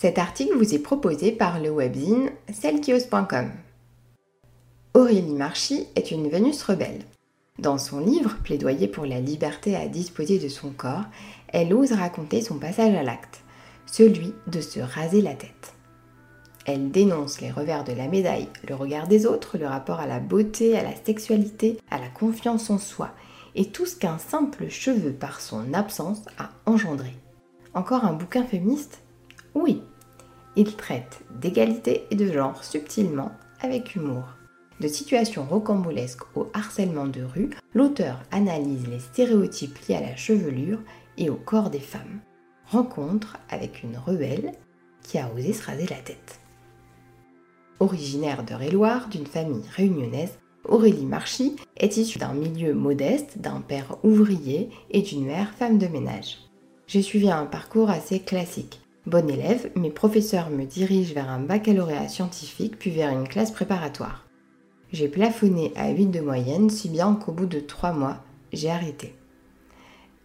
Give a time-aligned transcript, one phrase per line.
[0.00, 3.50] Cet article vous est proposé par le webzine cellequiose.com.
[4.94, 7.02] Aurélie Marchy est une Vénus rebelle.
[7.58, 11.04] Dans son livre Plaidoyer pour la liberté à disposer de son corps,
[11.48, 13.42] elle ose raconter son passage à l'acte,
[13.84, 15.74] celui de se raser la tête.
[16.64, 20.18] Elle dénonce les revers de la médaille, le regard des autres, le rapport à la
[20.18, 23.10] beauté, à la sexualité, à la confiance en soi,
[23.54, 27.12] et tout ce qu'un simple cheveu par son absence a engendré.
[27.74, 29.02] Encore un bouquin féministe?
[29.54, 29.82] Oui.
[30.56, 34.24] Il traite d'égalité et de genre subtilement, avec humour.
[34.80, 40.80] De situations rocambolesques au harcèlement de rue, l'auteur analyse les stéréotypes liés à la chevelure
[41.18, 42.20] et au corps des femmes.
[42.66, 44.52] Rencontre avec une rebelle
[45.02, 46.40] qui a osé se raser la tête.
[47.78, 53.96] Originaire de Réloir, d'une famille réunionnaise, Aurélie Marchy est issue d'un milieu modeste, d'un père
[54.04, 56.38] ouvrier et d'une mère femme de ménage.
[56.86, 58.80] J'ai suivi un parcours assez classique.
[59.06, 64.26] Bonne élève, mes professeurs me dirigent vers un baccalauréat scientifique puis vers une classe préparatoire.
[64.92, 68.18] J'ai plafonné à 8 de moyenne, si bien qu'au bout de 3 mois,
[68.52, 69.14] j'ai arrêté.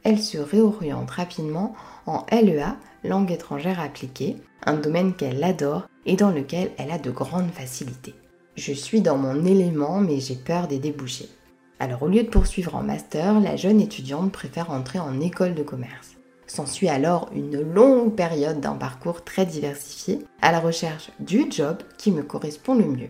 [0.04, 1.74] Elle se réoriente rapidement
[2.06, 7.12] en LEA, langue étrangère appliquée, un domaine qu'elle adore et dans lequel elle a de
[7.12, 8.16] grandes facilités.
[8.58, 11.30] Je suis dans mon élément, mais j'ai peur des débouchés.
[11.80, 15.64] Alors au lieu de poursuivre en master, la jeune étudiante préfère entrer en école de
[15.64, 16.18] commerce.
[16.48, 22.12] S'ensuit alors une longue période d'un parcours très diversifié à la recherche du job qui
[22.12, 23.10] me correspond le mieux.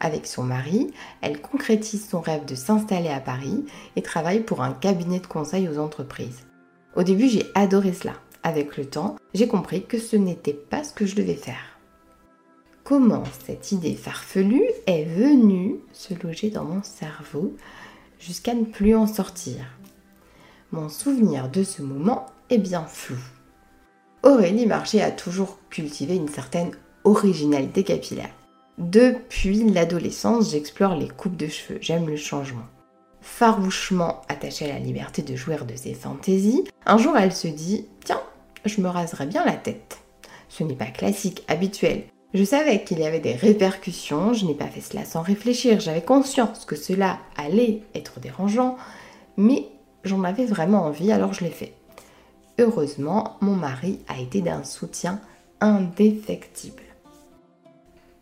[0.00, 3.64] Avec son mari, elle concrétise son rêve de s'installer à Paris
[3.96, 6.46] et travaille pour un cabinet de conseil aux entreprises.
[6.94, 8.14] Au début, j'ai adoré cela.
[8.44, 11.78] Avec le temps, j'ai compris que ce n'était pas ce que je devais faire.
[12.84, 17.54] Comment cette idée farfelue est venue se loger dans mon cerveau
[18.18, 19.66] jusqu'à ne plus en sortir?
[20.70, 23.18] Mon souvenir de ce moment est bien flou.
[24.22, 26.72] Aurélie Marché a toujours cultivé une certaine
[27.04, 28.34] originalité capillaire.
[28.78, 32.66] Depuis l'adolescence, j'explore les coupes de cheveux, j'aime le changement.
[33.20, 37.86] Farouchement attachée à la liberté de jouir de ses fantaisies, un jour elle se dit
[38.04, 38.22] Tiens,
[38.64, 39.98] je me raserai bien la tête.
[40.48, 42.04] Ce n'est pas classique, habituel.
[42.34, 46.02] Je savais qu'il y avait des répercussions, je n'ai pas fait cela sans réfléchir, j'avais
[46.02, 48.76] conscience que cela allait être dérangeant,
[49.36, 49.66] mais
[50.04, 51.72] j'en avais vraiment envie, alors je l'ai fait.
[52.58, 55.20] Heureusement, mon mari a été d'un soutien
[55.60, 56.82] indéfectible.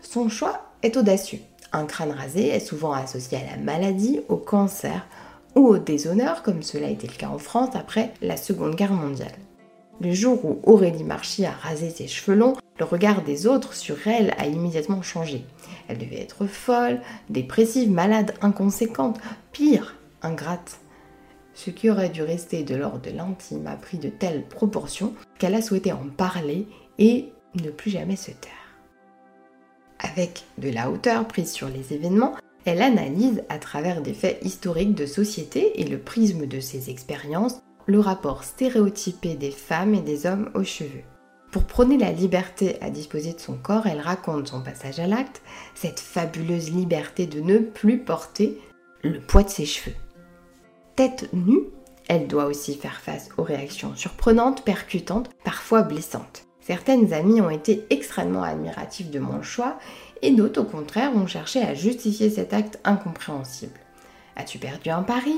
[0.01, 1.41] Son choix est audacieux.
[1.73, 5.07] Un crâne rasé est souvent associé à la maladie, au cancer
[5.55, 8.93] ou au déshonneur, comme cela a été le cas en France après la Seconde Guerre
[8.93, 9.33] mondiale.
[10.01, 14.07] Le jour où Aurélie Marchy a rasé ses cheveux longs, le regard des autres sur
[14.07, 15.47] elle a immédiatement changé.
[15.89, 19.19] Elle devait être folle, dépressive, malade, inconséquente,
[19.53, 20.79] pire, ingrate.
[21.57, 25.55] Ce qui aurait dû rester de l'ordre de l'intime a pris de telles proportions qu'elle
[25.55, 26.69] a souhaité en parler
[26.99, 28.53] et ne plus jamais se taire.
[29.99, 32.37] Avec de la hauteur prise sur les événements,
[32.67, 37.63] elle analyse à travers des faits historiques de société et le prisme de ses expériences
[37.87, 41.05] le rapport stéréotypé des femmes et des hommes aux cheveux.
[41.53, 45.41] Pour prôner la liberté à disposer de son corps, elle raconte son passage à l'acte,
[45.75, 48.61] cette fabuleuse liberté de ne plus porter
[49.03, 49.97] le poids de ses cheveux.
[50.97, 51.61] Tête nue,
[52.09, 56.47] elle doit aussi faire face aux réactions surprenantes, percutantes, parfois blessantes.
[56.63, 59.79] Certaines amies ont été extrêmement admiratives de mon choix
[60.23, 63.79] et d'autres au contraire ont cherché à justifier cet acte incompréhensible.
[64.37, 65.37] As-tu perdu un pari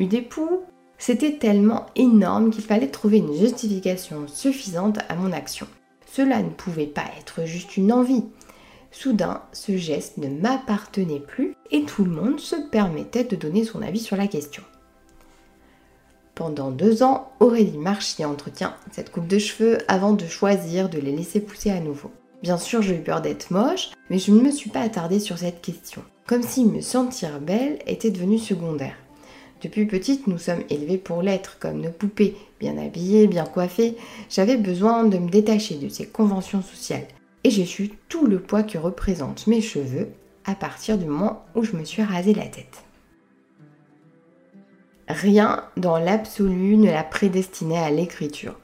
[0.00, 0.62] Eu des poux
[0.98, 5.68] C'était tellement énorme qu'il fallait trouver une justification suffisante à mon action.
[6.10, 8.24] Cela ne pouvait pas être juste une envie.
[8.90, 13.80] Soudain, ce geste ne m'appartenait plus et tout le monde se permettait de donner son
[13.80, 14.64] avis sur la question.
[16.38, 21.10] Pendant deux ans, Aurélie Marchi entretient cette coupe de cheveux avant de choisir de les
[21.10, 22.12] laisser pousser à nouveau.
[22.44, 25.36] Bien sûr, j'ai eu peur d'être moche, mais je ne me suis pas attardée sur
[25.36, 26.00] cette question.
[26.28, 28.94] Comme si me sentir belle était devenu secondaire.
[29.62, 33.96] Depuis petite, nous sommes élevés pour l'être, comme nos poupées, bien habillées, bien coiffées.
[34.30, 37.08] J'avais besoin de me détacher de ces conventions sociales.
[37.42, 40.10] Et j'ai su tout le poids que représentent mes cheveux
[40.44, 42.84] à partir du moment où je me suis rasé la tête.
[45.08, 48.56] Rien dans l'absolu ne la prédestinait à l'écriture.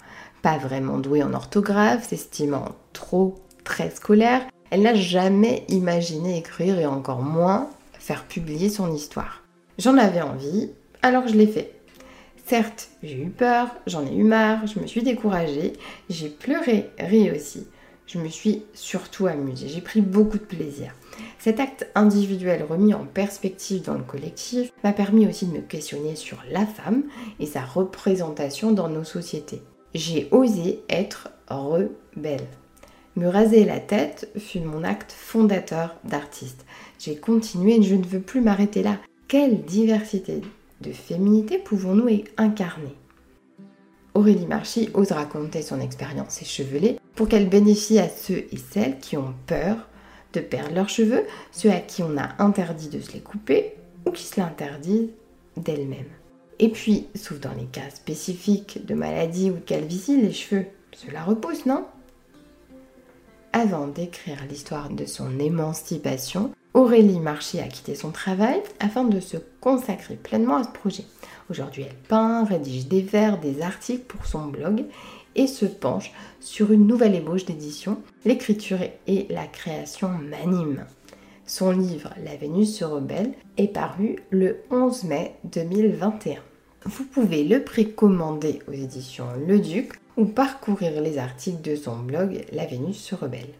[0.42, 6.84] Pas vraiment douée en orthographe, s'estimant trop très scolaire, elle n'a jamais imaginé écrire et
[6.84, 9.42] encore moins faire publier son histoire.
[9.78, 10.70] J'en avais envie,
[11.00, 11.72] alors je l'ai fait.
[12.44, 15.72] Certes, j'ai eu peur, j'en ai eu marre, je me suis découragée,
[16.10, 17.66] j'ai pleuré, ri aussi.
[18.06, 20.94] Je me suis surtout amusée, j'ai pris beaucoup de plaisir.
[21.38, 26.14] Cet acte individuel remis en perspective dans le collectif m'a permis aussi de me questionner
[26.14, 27.04] sur la femme
[27.40, 29.62] et sa représentation dans nos sociétés.
[29.94, 32.46] J'ai osé être rebelle.
[33.16, 36.66] Me raser la tête fut mon acte fondateur d'artiste.
[36.98, 38.98] J'ai continué et je ne veux plus m'arrêter là.
[39.28, 40.42] Quelle diversité
[40.80, 42.96] de féminité pouvons-nous incarner?
[44.14, 49.16] Aurélie Marchi ose raconter son expérience échevelée pour qu'elle bénéficie à ceux et celles qui
[49.16, 49.76] ont peur
[50.32, 53.74] de perdre leurs cheveux, ceux à qui on a interdit de se les couper
[54.06, 55.10] ou qui se l'interdisent
[55.56, 56.10] d'elles-mêmes.
[56.58, 61.22] Et puis, sauf dans les cas spécifiques de maladie ou de calvitie, les cheveux, cela
[61.22, 61.84] repousse, non?
[63.52, 69.36] Avant d'écrire l'histoire de son émancipation, Aurélie Marchi a quitté son travail afin de se
[69.60, 71.04] consacrer pleinement à ce projet.
[71.48, 74.84] Aujourd'hui, elle peint, rédige des vers, des articles pour son blog
[75.34, 77.98] et se penche sur une nouvelle ébauche d'édition.
[78.24, 80.84] L'écriture et la création m'animent.
[81.46, 86.40] Son livre La Vénus se rebelle est paru le 11 mai 2021.
[86.86, 92.44] Vous pouvez le précommander aux éditions Le Duc ou parcourir les articles de son blog
[92.52, 93.54] La Vénus se rebelle.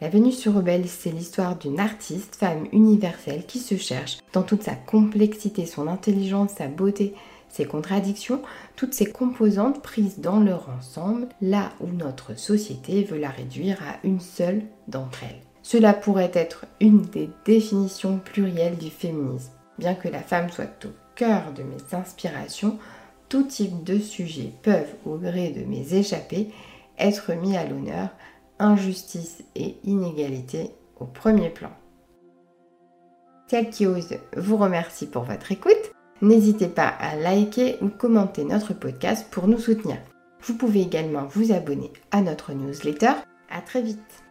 [0.00, 4.62] La Vénus se rebelle, c'est l'histoire d'une artiste, femme universelle qui se cherche dans toute
[4.62, 7.14] sa complexité, son intelligence, sa beauté,
[7.56, 8.42] ses contradictions,
[8.76, 13.96] toutes ces composantes prises dans leur ensemble, là où notre société veut la réduire à
[14.04, 15.40] une seule d'entre elles.
[15.62, 19.50] Cela pourrait être une des définitions plurielles du féminisme.
[19.78, 22.78] Bien que la femme soit au cœur de mes inspirations,
[23.28, 26.50] tout type de sujets peuvent, au gré de mes échappées,
[26.98, 28.10] être mis à l'honneur,
[28.58, 30.70] injustice et inégalité
[31.00, 31.70] au premier plan.
[33.48, 35.95] Celle qui ose vous remercie pour votre écoute.
[36.22, 39.98] N'hésitez pas à liker ou commenter notre podcast pour nous soutenir.
[40.42, 43.12] Vous pouvez également vous abonner à notre newsletter.
[43.50, 44.22] À très vite.